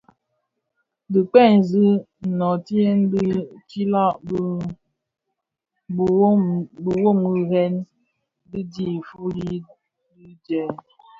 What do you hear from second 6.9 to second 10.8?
biwoghirèna dhidi fuuli di djèè.